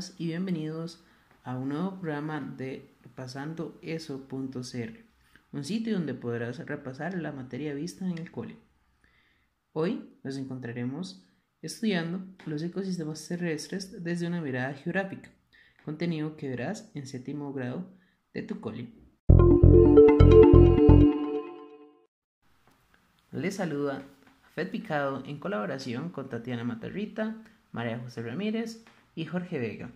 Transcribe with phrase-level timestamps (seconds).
[0.00, 1.04] y bienvenidos
[1.44, 5.04] a un nuevo programa de Repasando Eso.cr,
[5.52, 8.56] un sitio donde podrás repasar la materia vista en el cole.
[9.74, 11.26] Hoy nos encontraremos
[11.60, 15.28] estudiando los ecosistemas terrestres desde una mirada geográfica,
[15.84, 17.86] contenido que verás en séptimo grado
[18.32, 18.88] de tu cole.
[23.32, 24.02] Les saluda
[24.54, 28.82] Fed Picado en colaboración con Tatiana Matarrita, María José Ramírez
[29.26, 29.90] Jorge Vega.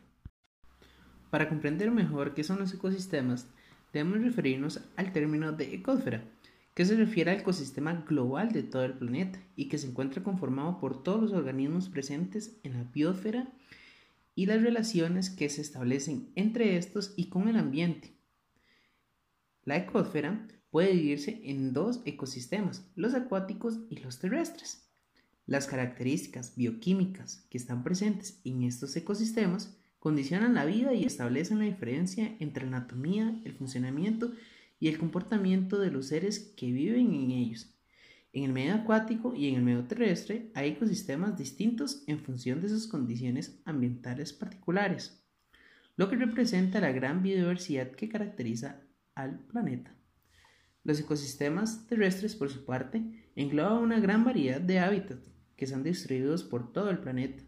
[1.30, 3.48] Para comprender mejor qué son los ecosistemas,
[3.92, 6.24] debemos referirnos al término de ecosfera,
[6.74, 10.79] que se refiere al ecosistema global de todo el planeta y que se encuentra conformado
[10.79, 13.48] por todos los organismos presentes en la biosfera
[14.34, 18.12] y las relaciones que se establecen entre estos y con el ambiente.
[19.65, 24.84] La ecosfera puede dividirse en dos ecosistemas, los acuáticos y los terrestres.
[25.46, 31.66] Las características bioquímicas que están presentes en estos ecosistemas condicionan la vida y establecen la
[31.66, 34.32] diferencia entre la anatomía, el funcionamiento
[34.80, 37.74] y el comportamiento de los seres que viven en ellos.
[38.32, 42.70] En el medio acuático y en el medio terrestre hay ecosistemas distintos en función de
[42.70, 45.23] sus condiciones ambientales particulares,
[45.96, 48.80] lo que representa la gran biodiversidad que caracteriza
[49.14, 49.95] al planeta.
[50.84, 56.45] Los ecosistemas terrestres, por su parte, engloban una gran variedad de hábitats que están distribuidos
[56.45, 57.43] por todo el planeta,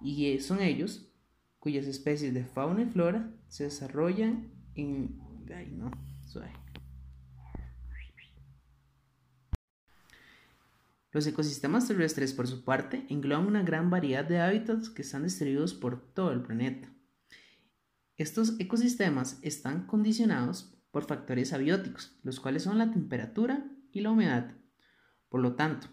[0.00, 1.10] y son ellos
[1.58, 5.22] cuyas especies de fauna y flora se desarrollan en...
[11.12, 15.72] Los ecosistemas terrestres, por su parte, engloban una gran variedad de hábitats que están distribuidos
[15.72, 16.92] por todo el planeta.
[18.16, 24.56] Estos ecosistemas están condicionados por factores abióticos, los cuales son la temperatura y la humedad.
[25.28, 25.86] Por lo tanto,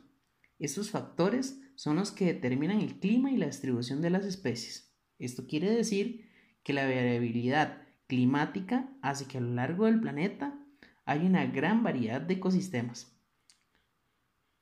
[0.65, 4.93] estos factores son los que determinan el clima y la distribución de las especies.
[5.19, 6.29] Esto quiere decir
[6.63, 10.59] que la variabilidad climática hace que a lo largo del planeta
[11.05, 13.17] hay una gran variedad de ecosistemas.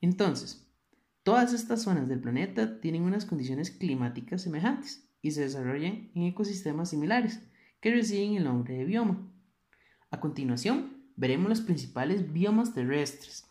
[0.00, 0.66] Entonces,
[1.22, 6.90] todas estas zonas del planeta tienen unas condiciones climáticas semejantes y se desarrollan en ecosistemas
[6.90, 7.40] similares
[7.80, 9.30] que reciben el nombre de bioma.
[10.10, 13.49] A continuación, veremos los principales biomas terrestres.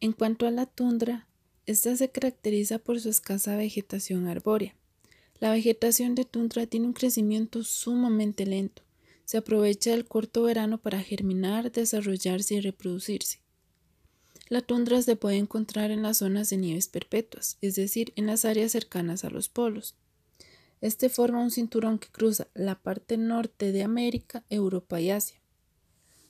[0.00, 1.26] En cuanto a la tundra,
[1.66, 4.76] esta se caracteriza por su escasa vegetación arbórea.
[5.40, 8.82] La vegetación de tundra tiene un crecimiento sumamente lento.
[9.24, 13.40] Se aprovecha del corto verano para germinar, desarrollarse y reproducirse.
[14.48, 18.44] La tundra se puede encontrar en las zonas de nieves perpetuas, es decir, en las
[18.44, 19.96] áreas cercanas a los polos.
[20.80, 25.40] Este forma un cinturón que cruza la parte norte de América, Europa y Asia.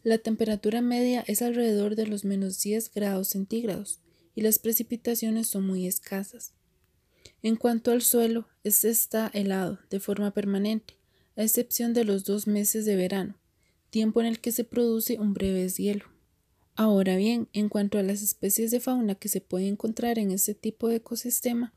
[0.08, 4.00] La temperatura media es alrededor de los menos 10 grados centígrados
[4.34, 6.54] y las precipitaciones son muy escasas.
[7.42, 10.94] En cuanto al suelo, este está helado de forma permanente,
[11.36, 13.34] a excepción de los dos meses de verano,
[13.90, 16.06] tiempo en el que se produce un breve deshielo.
[16.74, 20.54] Ahora bien, en cuanto a las especies de fauna que se pueden encontrar en este
[20.54, 21.74] tipo de ecosistema,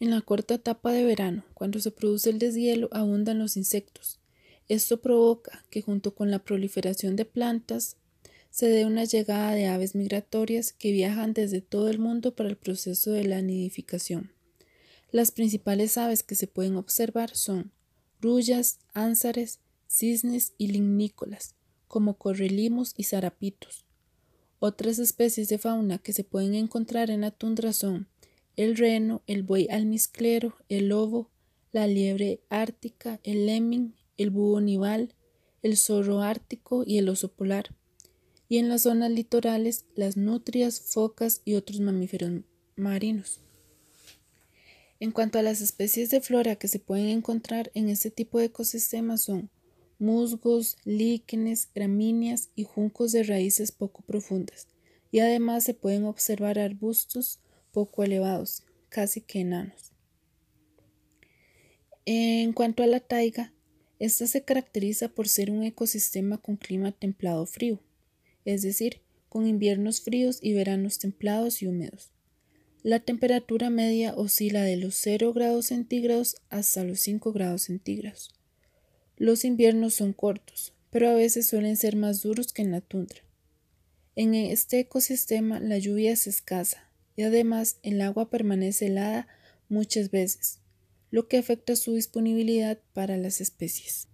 [0.00, 4.20] en la corta etapa de verano, cuando se produce el deshielo, abundan los insectos.
[4.68, 7.96] Esto provoca que junto con la proliferación de plantas
[8.50, 12.56] se dé una llegada de aves migratorias que viajan desde todo el mundo para el
[12.56, 14.32] proceso de la nidificación.
[15.10, 17.72] Las principales aves que se pueden observar son
[18.20, 21.54] grullas, ánsares, cisnes y lignícolas,
[21.88, 23.84] como correlimos y zarapitos.
[24.60, 28.08] Otras especies de fauna que se pueden encontrar en la tundra son
[28.56, 31.30] el reno, el buey almizclero, el lobo,
[31.72, 35.14] la liebre ártica, el lemming, el búho nival,
[35.62, 37.74] el zorro ártico y el oso polar.
[38.48, 42.42] Y en las zonas litorales, las nutrias, focas y otros mamíferos
[42.76, 43.40] marinos.
[45.00, 48.46] En cuanto a las especies de flora que se pueden encontrar en este tipo de
[48.46, 49.50] ecosistemas son
[49.98, 54.68] musgos, líquenes, gramíneas y juncos de raíces poco profundas,
[55.10, 57.40] y además se pueden observar arbustos,
[57.72, 59.92] poco elevados, casi que enanos.
[62.04, 63.53] En cuanto a la taiga,
[64.04, 67.80] esta se caracteriza por ser un ecosistema con clima templado frío,
[68.44, 72.12] es decir, con inviernos fríos y veranos templados y húmedos.
[72.82, 78.30] La temperatura media oscila de los 0 grados centígrados hasta los 5 grados centígrados.
[79.16, 83.20] Los inviernos son cortos, pero a veces suelen ser más duros que en la tundra.
[84.16, 89.28] En este ecosistema la lluvia es escasa, y además el agua permanece helada
[89.70, 90.60] muchas veces,
[91.14, 94.08] lo que afecta su disponibilidad para las especies.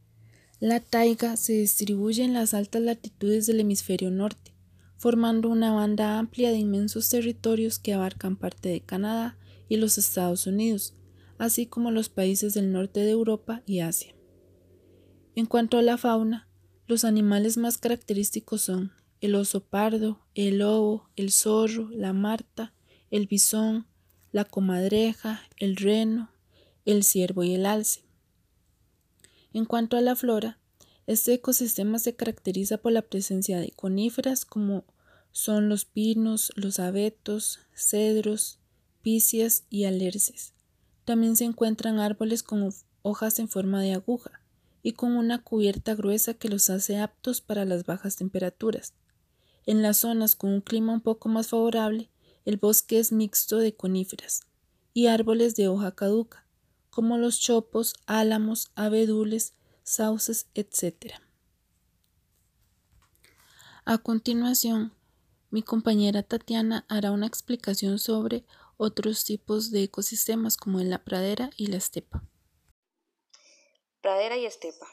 [0.59, 4.53] La taiga se distribuye en las altas latitudes del hemisferio norte,
[4.99, 10.47] formando una banda amplia de inmensos territorios que abarcan parte de Canadá y los Estados
[10.47, 10.93] Unidos,
[11.39, 14.15] así como los países del norte de Europa y Asia.
[15.35, 16.51] En cuanto a la fauna,
[16.87, 18.93] los animales más característicos son
[19.23, 22.75] el oso pardo, el lobo, el zorro, la marta,
[23.11, 23.87] el bisón,
[24.33, 26.31] la comadreja, el reno,
[26.85, 28.03] el ciervo y el alce.
[29.53, 30.59] En cuanto a la flora,
[31.07, 34.85] este ecosistema se caracteriza por la presencia de coníferas como
[35.33, 38.59] son los pinos, los abetos, cedros,
[39.03, 40.53] picias y alerces.
[41.05, 42.73] También se encuentran árboles con
[43.03, 44.41] hojas en forma de aguja
[44.83, 48.95] y con una cubierta gruesa que los hace aptos para las bajas temperaturas.
[49.67, 52.11] En las zonas con un clima un poco más favorable,
[52.45, 54.43] el bosque es mixto de coníferas
[54.95, 56.47] y árboles de hoja caduca,
[56.91, 61.15] como los chopos, álamos, abedules, sauces, etc.
[63.85, 64.95] A continuación,
[65.51, 68.45] mi compañera Tatiana hará una explicación sobre
[68.77, 72.23] otros tipos de ecosistemas como en la pradera y la estepa.
[74.01, 74.87] Pradera y estepa.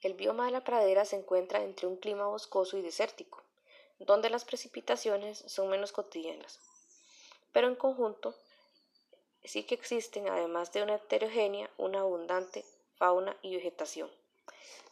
[0.00, 3.42] El bioma de la pradera se encuentra entre un clima boscoso y desértico,
[3.98, 6.58] donde las precipitaciones son menos cotidianas.
[7.52, 8.34] Pero en conjunto,
[9.44, 12.64] sí que existen, además de una heterogénea, una abundante
[12.96, 14.10] fauna y vegetación.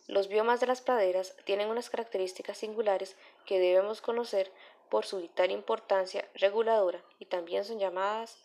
[0.09, 3.17] Los biomas de las praderas tienen unas características singulares
[3.47, 4.51] que debemos conocer
[4.91, 8.37] por su vital importancia reguladora y también son llamadas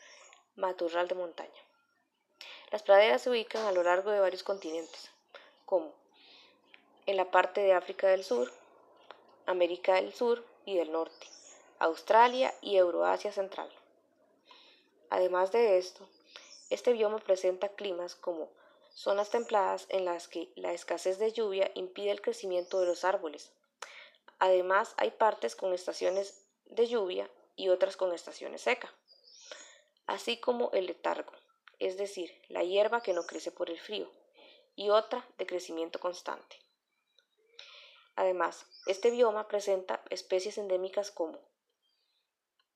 [0.55, 1.61] matorral de montaña.
[2.71, 5.11] Las praderas se ubican a lo largo de varios continentes,
[5.65, 5.91] como
[7.05, 8.51] en la parte de África del Sur,
[9.45, 11.27] América del Sur y del Norte,
[11.79, 13.69] Australia y Euroasia Central.
[15.09, 16.07] Además de esto,
[16.69, 18.49] este bioma presenta climas como
[18.91, 23.51] zonas templadas en las que la escasez de lluvia impide el crecimiento de los árboles.
[24.39, 28.93] Además, hay partes con estaciones de lluvia y otras con estaciones seca,
[30.05, 31.31] así como el letargo,
[31.79, 34.11] es decir, la hierba que no crece por el frío,
[34.75, 36.57] y otra de crecimiento constante.
[38.15, 41.39] Además, este bioma presenta especies endémicas como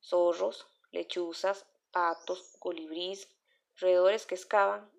[0.01, 3.29] zorros, lechuzas, patos, colibrís,
[3.77, 4.91] roedores que excavan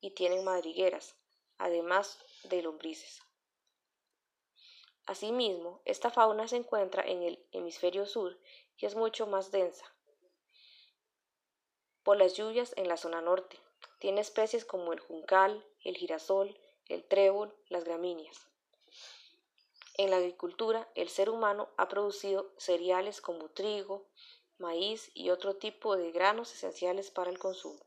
[0.00, 1.16] y tienen madrigueras,
[1.58, 3.22] además de lombrices.
[5.06, 8.38] Asimismo, esta fauna se encuentra en el hemisferio sur
[8.76, 9.84] y es mucho más densa.
[12.02, 13.58] Por las lluvias en la zona norte,
[13.98, 16.58] tiene especies como el juncal, el girasol,
[16.88, 18.48] el trébol, las gramíneas.
[19.94, 24.08] En la agricultura, el ser humano ha producido cereales como trigo,
[24.62, 27.80] maíz y otro tipo de granos esenciales para el consumo.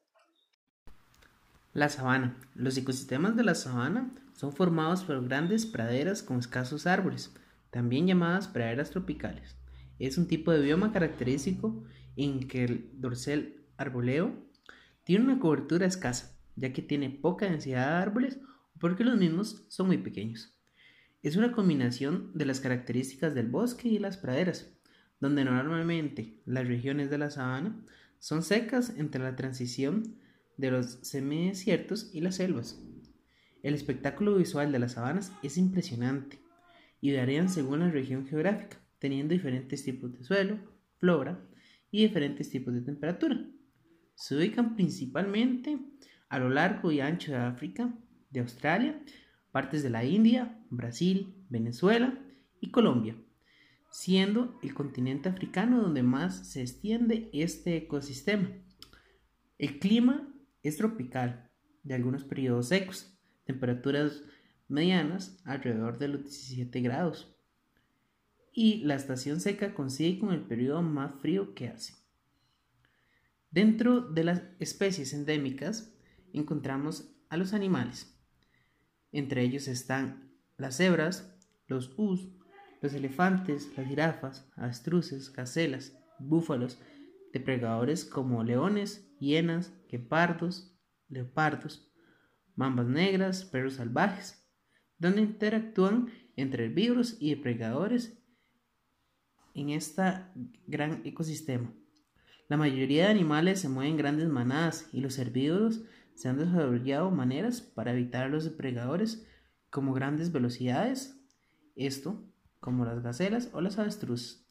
[1.74, 2.39] La sabana.
[2.54, 7.33] Los ecosistemas de la sabana son formados por grandes praderas con escasos árboles,
[7.72, 9.56] también llamadas praderas tropicales.
[9.98, 11.83] Es un tipo de bioma característico
[12.16, 14.33] en que el dorsal arboleo
[15.04, 18.39] tiene una cobertura escasa, ya que tiene poca densidad de árboles
[18.75, 20.54] o porque los mismos son muy pequeños.
[21.24, 24.75] Es una combinación de las características del bosque y las praderas,
[25.20, 27.84] donde normalmente las regiones de la sabana
[28.20, 30.16] son secas entre la transición
[30.58, 32.82] de los semidesiertos y las selvas.
[33.64, 36.40] El espectáculo visual de las sabanas es impresionante
[37.02, 40.60] y varían según la región geográfica, teniendo diferentes tipos de suelo,
[40.98, 41.40] flora
[41.92, 43.45] y diferentes tipos de temperatura.
[44.16, 45.80] Se ubican principalmente
[46.30, 47.94] a lo largo y ancho de África,
[48.30, 49.02] de Australia,
[49.52, 52.18] partes de la India, Brasil, Venezuela
[52.60, 53.16] y Colombia,
[53.95, 58.49] siendo el continente africano donde más se extiende este ecosistema.
[59.57, 61.49] El clima es tropical,
[61.81, 64.21] de algunos periodos secos, temperaturas
[64.68, 67.37] medianas alrededor de los 17 grados,
[68.52, 71.94] y la estación seca coincide con el periodo más frío que hace.
[73.49, 75.95] Dentro de las especies endémicas
[76.33, 78.14] encontramos a los animales,
[79.14, 81.33] entre ellos están las cebras,
[81.68, 81.94] los
[82.85, 86.80] los elefantes, las jirafas, avestruces, gacelas, búfalos,
[87.33, 90.77] depredadores como leones, hienas, guepardos,
[91.09, 91.92] leopardos,
[92.56, 94.47] mambas negras, perros salvajes,
[94.99, 98.21] donde interactúan entre herbívoros y depredadores
[99.56, 100.04] en este
[100.68, 101.73] gran ecosistema.
[102.47, 105.81] La mayoría de animales se mueven en grandes manadas y los herbívoros
[106.13, 109.27] se han desarrollado maneras para evitar a los depredadores
[109.71, 111.19] como grandes velocidades,
[111.75, 112.31] esto
[112.66, 114.45] como las gacelas o las avestruces.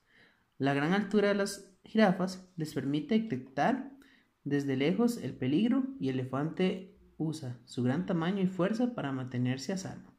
[0.57, 3.93] La gran altura de las jirafas les permite detectar
[4.45, 9.73] desde lejos el peligro y el elefante usa su gran tamaño y fuerza para mantenerse
[9.73, 10.15] a salvo.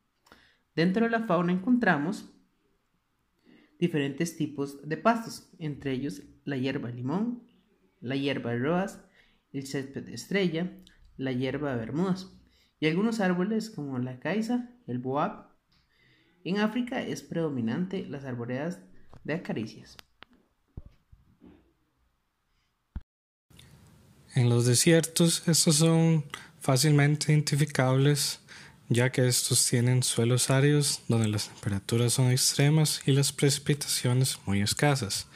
[0.76, 2.32] Dentro de la fauna encontramos
[3.80, 7.44] diferentes tipos de pastos, entre ellos la hierba limón,
[8.02, 9.06] la hierba de roas,
[9.54, 10.72] el césped estrella,
[11.18, 12.38] la hierba de Bermudas
[12.80, 15.55] y algunos árboles como la caiza, el boab.
[16.46, 18.78] En África es predominante las arboredas
[19.24, 19.98] de acaricias.
[24.36, 26.24] En los desiertos estos son
[26.60, 28.42] fácilmente identificables
[28.90, 34.62] ya que estos tienen suelos áridos donde las temperaturas son extremas y las precipitaciones muy
[34.62, 35.28] escasas.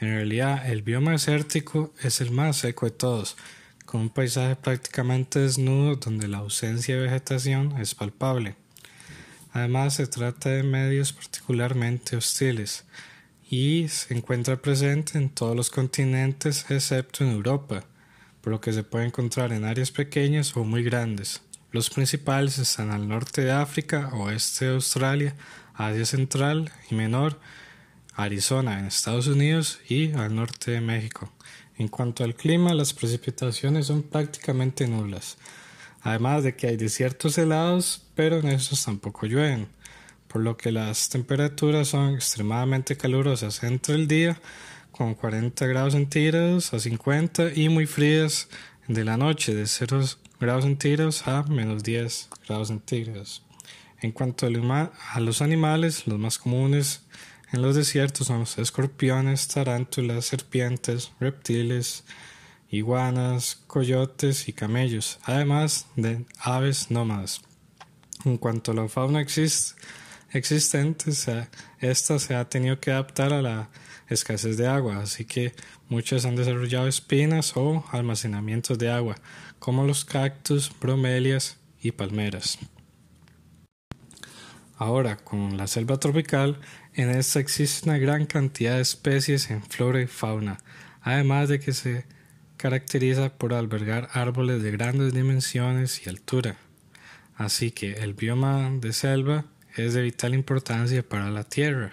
[0.00, 3.36] En realidad, el bioma desértico es el más seco de todos,
[3.84, 8.56] con un paisaje prácticamente desnudo donde la ausencia de vegetación es palpable.
[9.58, 12.84] Además, se trata de medios particularmente hostiles
[13.50, 17.84] y se encuentra presente en todos los continentes excepto en Europa,
[18.40, 21.42] por lo que se puede encontrar en áreas pequeñas o muy grandes.
[21.72, 25.34] Los principales están al norte de África, oeste de Australia,
[25.74, 27.40] Asia Central y Menor,
[28.14, 31.32] Arizona en Estados Unidos y al norte de México.
[31.76, 35.36] En cuanto al clima, las precipitaciones son prácticamente nulas,
[36.08, 39.68] además de que hay desiertos helados, pero en estos tampoco llueven,
[40.26, 44.40] por lo que las temperaturas son extremadamente calurosas entre el día,
[44.92, 48.48] con 40 grados centígrados a 50 y muy frías
[48.88, 50.04] de la noche de 0
[50.40, 53.42] grados centígrados a menos 10 grados centígrados.
[54.00, 57.02] En cuanto a los animales, los más comunes
[57.52, 62.04] en los desiertos son los escorpiones, tarántulas, serpientes, reptiles,
[62.70, 67.40] iguanas, coyotes y camellos, además de aves nómadas.
[68.24, 69.20] En cuanto a la fauna
[70.32, 71.10] existente,
[71.80, 73.70] esta se ha tenido que adaptar a la
[74.08, 75.54] escasez de agua, así que
[75.88, 79.16] muchas han desarrollado espinas o almacenamientos de agua,
[79.58, 82.58] como los cactus, bromelias y palmeras.
[84.76, 86.60] Ahora, con la selva tropical,
[86.94, 90.58] en esta existe una gran cantidad de especies en flora y fauna,
[91.02, 92.06] además de que se
[92.58, 96.56] caracteriza por albergar árboles de grandes dimensiones y altura.
[97.36, 99.46] Así que el bioma de selva
[99.76, 101.92] es de vital importancia para la Tierra.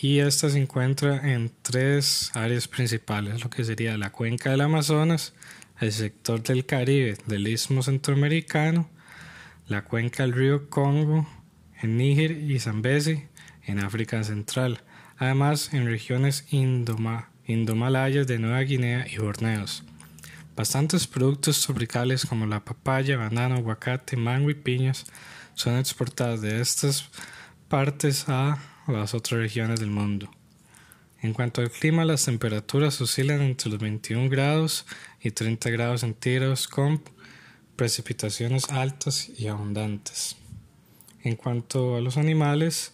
[0.00, 5.34] Y esta se encuentra en tres áreas principales, lo que sería la cuenca del Amazonas,
[5.80, 8.88] el sector del Caribe del Istmo Centroamericano,
[9.66, 11.28] la cuenca del río Congo,
[11.80, 13.24] en Níger y Zambezi,
[13.64, 14.82] en África Central,
[15.18, 16.46] además en regiones
[17.46, 19.84] indomalayas de Nueva Guinea y Borneos.
[20.54, 25.06] Bastantes productos tropicales como la papaya, banano, aguacate, mango y piñas
[25.54, 27.08] son exportados de estas
[27.68, 30.30] partes a las otras regiones del mundo.
[31.22, 34.86] En cuanto al clima, las temperaturas oscilan entre los 21 grados
[35.20, 37.02] y 30 grados centígrados con
[37.76, 40.36] precipitaciones altas y abundantes.
[41.22, 42.92] En cuanto a los animales,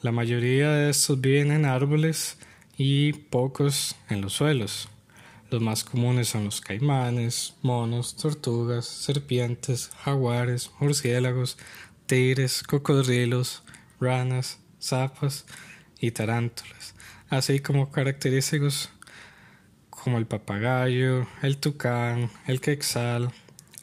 [0.00, 2.38] la mayoría de estos viven en árboles
[2.82, 4.88] y pocos en los suelos.
[5.50, 11.58] Los más comunes son los caimanes, monos, tortugas, serpientes, jaguares, murciélagos,
[12.06, 13.62] tigres, cocodrilos,
[14.00, 15.44] ranas, zapas
[16.00, 16.94] y tarántulas
[17.30, 18.90] así como característicos
[19.88, 23.30] como el papagayo, el tucán, el quexal,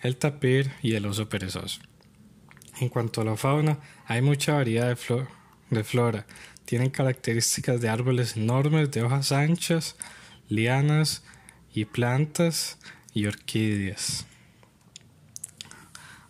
[0.01, 1.79] el tapir y el oso perezoso.
[2.79, 5.27] En cuanto a la fauna, hay mucha variedad de,
[5.69, 6.25] de flora.
[6.67, 9.95] Tienen características de árboles enormes de hojas anchas,
[10.49, 11.23] lianas
[11.73, 12.77] y plantas
[13.13, 14.25] y orquídeas.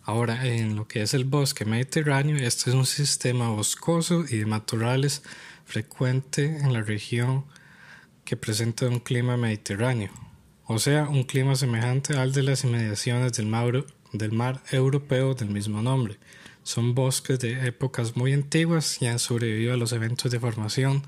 [0.04, 4.46] Ahora, en lo que es el bosque mediterráneo, este es un sistema boscoso y de
[4.46, 5.24] matorrales
[5.64, 7.44] frecuente en la región
[8.24, 10.12] que presenta un clima mediterráneo,
[10.66, 15.48] o sea, un clima semejante al de las inmediaciones del mar, del mar europeo del
[15.48, 16.16] mismo nombre.
[16.68, 21.02] Son bosques de épocas muy antiguas y han sobrevivido a los eventos de formación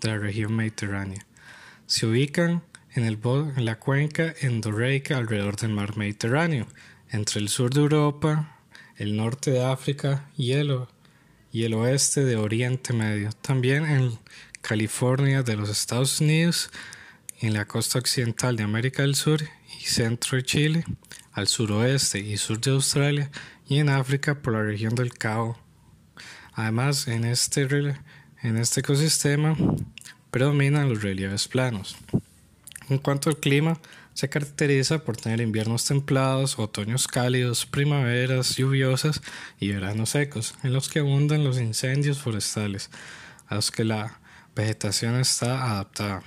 [0.00, 1.26] de la región mediterránea.
[1.86, 2.62] Se ubican
[2.94, 6.66] en, el, en la cuenca endorreica alrededor del mar Mediterráneo,
[7.10, 8.56] entre el sur de Europa,
[8.96, 10.74] el norte de África y el
[11.52, 13.32] y el oeste de Oriente Medio.
[13.42, 14.18] También en
[14.62, 16.70] California de los Estados Unidos,
[17.38, 19.42] en la costa occidental de América del Sur
[19.78, 20.84] y centro de Chile,
[21.32, 23.30] al suroeste y sur de Australia
[23.72, 25.56] y en África por la región del Cabo.
[26.52, 27.62] Además, en este,
[28.42, 29.56] en este ecosistema
[30.30, 31.96] predominan los relieves planos.
[32.90, 33.80] En cuanto al clima,
[34.12, 39.22] se caracteriza por tener inviernos templados, otoños cálidos, primaveras lluviosas
[39.58, 42.90] y veranos secos, en los que abundan los incendios forestales,
[43.46, 44.20] a los que la
[44.54, 46.22] vegetación está adaptada.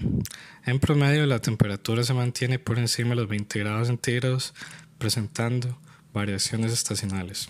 [0.65, 4.55] En promedio, la temperatura se mantiene por encima de los 20 grados centígrados,
[4.97, 5.77] presentando
[6.15, 7.49] variaciones estacionales.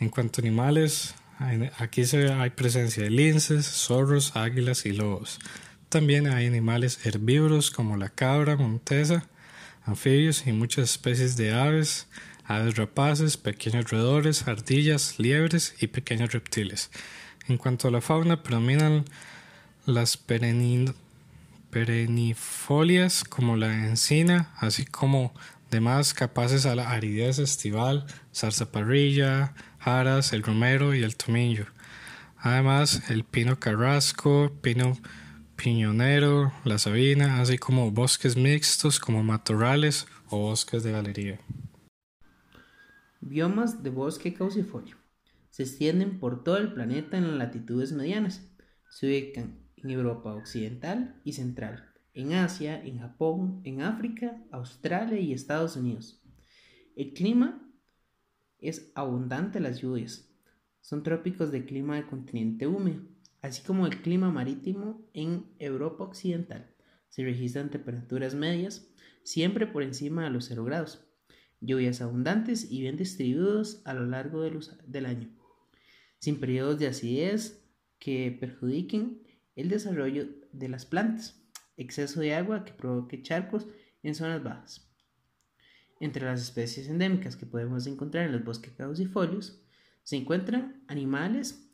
[0.00, 1.14] En cuanto a animales,
[1.78, 5.38] aquí se hay presencia de linces, zorros, águilas y lobos.
[5.88, 9.28] también hay animales herbívoros como la cabra montesa,
[9.84, 12.08] anfibios y muchas especies de aves,
[12.44, 16.90] aves rapaces, pequeños roedores, ardillas, liebres y pequeños reptiles.
[17.46, 19.04] En cuanto a la fauna, predominan
[19.86, 20.16] las
[21.70, 25.32] perennifolias como la encina, así como
[25.70, 31.66] demás capaces a la aridez estival, zarzaparrilla, jaras, el romero y el tomillo.
[32.36, 34.98] Además, el pino carrasco, pino
[35.56, 41.40] piñonero, la sabina, así como bosques mixtos como matorrales o bosques de galería.
[43.20, 44.96] Biomas de bosque caucifolio.
[45.50, 48.42] Se extienden por todo el planeta en latitudes medianas.
[48.90, 55.32] Se ubican en Europa occidental y central, en Asia, en Japón, en África, Australia y
[55.32, 56.22] Estados Unidos.
[56.96, 57.68] El clima
[58.58, 60.30] es abundante las lluvias.
[60.80, 63.02] Son trópicos de clima de continente húmedo,
[63.42, 66.74] así como el clima marítimo en Europa occidental.
[67.08, 68.88] Se registran temperaturas medias,
[69.22, 71.04] siempre por encima de los 0 grados
[71.64, 75.30] lluvias abundantes y bien distribuidos a lo largo del año,
[76.18, 77.64] sin periodos de acidez
[77.98, 79.22] que perjudiquen
[79.56, 81.43] el desarrollo de las plantas,
[81.76, 83.66] exceso de agua que provoque charcos
[84.02, 84.90] en zonas bajas.
[86.00, 89.62] Entre las especies endémicas que podemos encontrar en los bosques caducifolios
[90.02, 91.70] se encuentran animales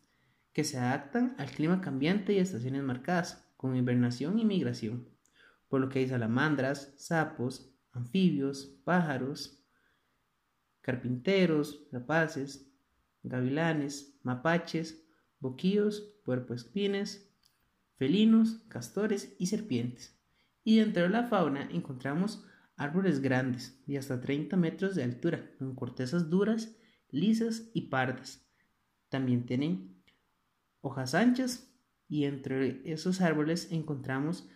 [0.52, 5.09] que se adaptan al clima cambiante y estaciones marcadas, con hibernación y migración,
[5.69, 9.62] por lo que hay salamandras, sapos, anfibios, pájaros,
[10.80, 12.73] carpinteros, rapaces,
[13.23, 15.04] gavilanes, mapaches,
[15.40, 17.29] boquillos, puercoespines,
[18.00, 20.19] felinos, castores y serpientes.
[20.64, 22.45] Y dentro de la fauna encontramos
[22.76, 26.75] árboles grandes de hasta 30 metros de altura, con cortezas duras,
[27.11, 28.50] lisas y pardas.
[29.11, 30.02] También tienen
[30.80, 31.71] hojas anchas
[32.09, 34.49] y entre esos árboles encontramos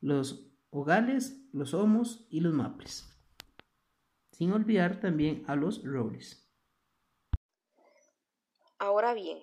[0.00, 3.12] los hogales, los homos y los maples
[4.42, 6.50] sin olvidar también a los robles.
[8.80, 9.40] Ahora bien,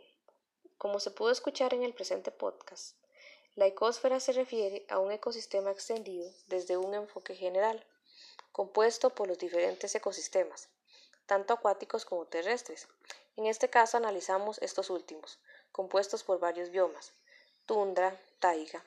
[0.77, 2.98] como se pudo escuchar en el presente podcast,
[3.59, 7.85] la ecosfera se refiere a un ecosistema extendido desde un enfoque general,
[8.53, 10.69] compuesto por los diferentes ecosistemas,
[11.25, 12.87] tanto acuáticos como terrestres.
[13.35, 15.39] En este caso analizamos estos últimos,
[15.73, 17.11] compuestos por varios biomas,
[17.65, 18.81] tundra, taiga,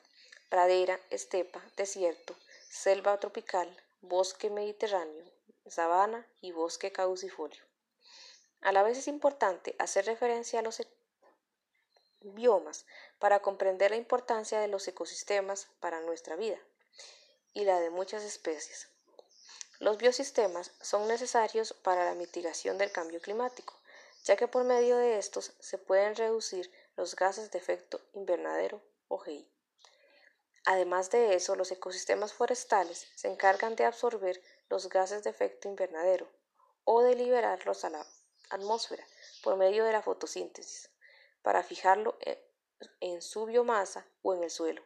[0.49, 2.35] pradera, estepa, desierto,
[2.67, 3.69] selva tropical,
[4.01, 5.23] bosque mediterráneo,
[5.67, 7.61] sabana y bosque caducifolio.
[8.61, 10.79] A la vez es importante hacer referencia a los
[12.23, 12.85] biomas
[13.19, 16.57] para comprender la importancia de los ecosistemas para nuestra vida
[17.53, 18.87] y la de muchas especies.
[19.79, 23.77] Los biosistemas son necesarios para la mitigación del cambio climático,
[24.23, 29.17] ya que por medio de estos se pueden reducir los gases de efecto invernadero o
[29.19, 29.49] GI.
[30.65, 36.29] Además de eso, los ecosistemas forestales se encargan de absorber los gases de efecto invernadero
[36.85, 38.05] o de liberarlos a la
[38.49, 39.05] atmósfera
[39.43, 40.92] por medio de la fotosíntesis
[41.43, 42.17] para fijarlo
[42.99, 44.81] en su biomasa o en el suelo.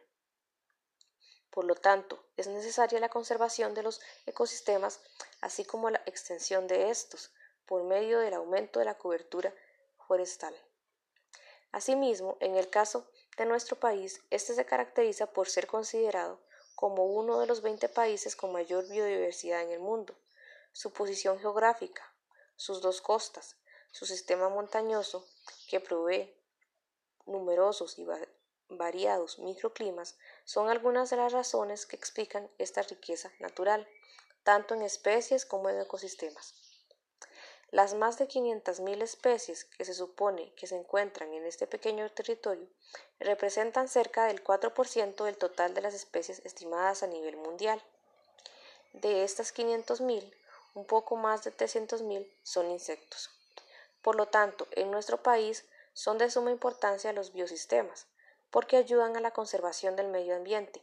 [1.50, 5.00] Por lo tanto, es necesaria la conservación de los ecosistemas,
[5.40, 7.32] así como la extensión de estos,
[7.64, 9.54] por medio del aumento de la cobertura
[10.06, 10.54] forestal.
[11.72, 16.40] Asimismo, en el caso de nuestro país, este se caracteriza por ser considerado
[16.74, 20.16] como uno de los 20 países con mayor biodiversidad en el mundo.
[20.72, 22.14] Su posición geográfica,
[22.56, 23.56] sus dos costas,
[23.90, 25.26] su sistema montañoso,
[25.68, 26.34] que provee
[27.28, 28.06] numerosos y
[28.68, 33.86] variados microclimas, son algunas de las razones que explican esta riqueza natural,
[34.42, 36.54] tanto en especies como en ecosistemas.
[37.70, 42.66] Las más de 500.000 especies que se supone que se encuentran en este pequeño territorio
[43.20, 47.82] representan cerca del 4% del total de las especies estimadas a nivel mundial.
[48.94, 50.32] De estas 500.000,
[50.74, 53.30] un poco más de 300.000 son insectos.
[54.00, 55.66] Por lo tanto, en nuestro país
[55.98, 58.06] son de suma importancia los biosistemas,
[58.52, 60.80] porque ayudan a la conservación del medio ambiente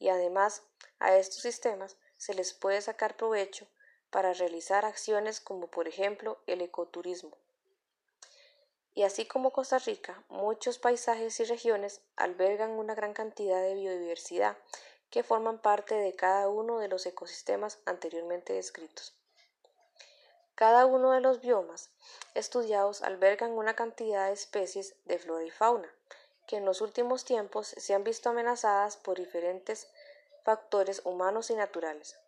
[0.00, 0.64] y además
[0.98, 3.68] a estos sistemas se les puede sacar provecho
[4.10, 7.38] para realizar acciones como por ejemplo el ecoturismo.
[8.92, 14.56] Y así como Costa Rica, muchos paisajes y regiones albergan una gran cantidad de biodiversidad
[15.10, 19.14] que forman parte de cada uno de los ecosistemas anteriormente descritos.
[20.56, 21.90] Cada uno de los biomas
[22.32, 25.94] estudiados albergan una cantidad de especies de flora y fauna,
[26.46, 29.86] que en los últimos tiempos se han visto amenazadas por diferentes
[30.44, 32.18] factores humanos y naturales.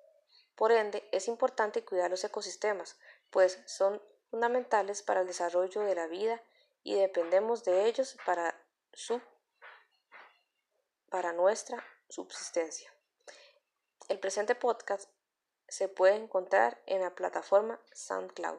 [0.57, 2.99] Por ende, es importante cuidar los ecosistemas,
[3.31, 6.43] pues son fundamentales para el desarrollo de la vida
[6.83, 8.55] y dependemos de ellos para
[8.93, 9.23] su
[11.09, 12.93] para nuestra subsistencia.
[14.09, 15.09] El presente podcast
[15.69, 18.59] se puede encontrar en la plataforma SoundCloud.